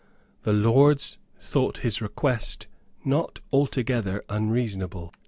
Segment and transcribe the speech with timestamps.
[0.41, 2.65] The Lords thought his request
[3.05, 5.13] not altogether unreasonable.